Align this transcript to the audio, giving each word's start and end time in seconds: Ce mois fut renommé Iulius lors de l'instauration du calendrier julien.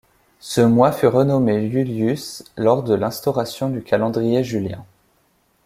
Ce 0.39 0.61
mois 0.61 0.91
fut 0.91 1.05
renommé 1.05 1.67
Iulius 1.67 2.43
lors 2.57 2.81
de 2.81 2.95
l'instauration 2.95 3.69
du 3.69 3.83
calendrier 3.83 4.43
julien. 4.43 4.83